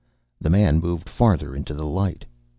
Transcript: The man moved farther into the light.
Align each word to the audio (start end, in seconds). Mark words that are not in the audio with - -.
The 0.39 0.49
man 0.49 0.79
moved 0.79 1.07
farther 1.07 1.55
into 1.55 1.75
the 1.75 1.85
light. 1.85 2.25